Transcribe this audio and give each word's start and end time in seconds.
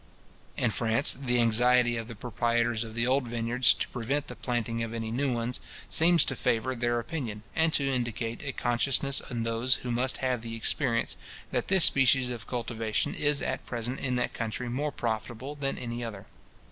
In 0.57 0.71
France, 0.71 1.13
the 1.13 1.39
anxiety 1.39 1.95
of 1.95 2.07
the 2.07 2.15
proprietors 2.15 2.83
of 2.83 2.95
the 2.95 3.05
old 3.05 3.27
vineyards 3.27 3.71
to 3.75 3.87
prevent 3.89 4.29
the 4.29 4.35
planting 4.35 4.81
of 4.81 4.95
any 4.95 5.11
new 5.11 5.31
ones, 5.31 5.59
seems 5.91 6.25
to 6.25 6.35
favour 6.35 6.73
their 6.73 6.99
opinion, 6.99 7.43
and 7.55 7.71
to 7.73 7.85
indicate 7.87 8.41
a 8.41 8.51
consciousness 8.51 9.21
in 9.29 9.43
those 9.43 9.75
who 9.85 9.91
must 9.91 10.17
have 10.17 10.41
the 10.41 10.55
experience, 10.55 11.17
that 11.51 11.67
this 11.67 11.85
species 11.85 12.31
of 12.31 12.47
cultivation 12.47 13.13
is 13.13 13.43
at 13.43 13.67
present 13.67 13.99
in 13.99 14.15
that 14.15 14.33
country 14.33 14.69
more 14.69 14.91
profitable 14.91 15.53
than 15.53 15.77
any 15.77 16.03
other. 16.03 16.25